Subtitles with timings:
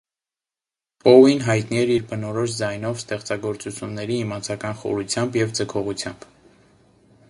[1.03, 6.31] Պոուին յայտնի էր իր բնորոշ ձայնով, ստեղծագործութիւններու իմացական խորութեամբ եւ ձգողութեամբ։